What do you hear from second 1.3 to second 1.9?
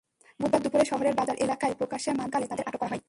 এলাকায়